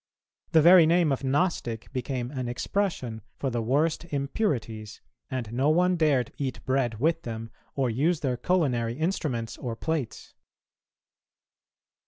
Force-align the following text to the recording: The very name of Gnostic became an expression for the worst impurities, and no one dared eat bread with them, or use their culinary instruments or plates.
The 0.53 0.63
very 0.63 0.87
name 0.87 1.11
of 1.11 1.23
Gnostic 1.23 1.93
became 1.93 2.31
an 2.31 2.47
expression 2.47 3.21
for 3.37 3.51
the 3.51 3.61
worst 3.61 4.03
impurities, 4.05 4.99
and 5.29 5.53
no 5.53 5.69
one 5.69 5.95
dared 5.95 6.33
eat 6.39 6.65
bread 6.65 6.99
with 6.99 7.21
them, 7.21 7.51
or 7.75 7.87
use 7.87 8.21
their 8.21 8.35
culinary 8.35 8.95
instruments 8.95 9.59
or 9.59 9.75
plates. 9.75 10.33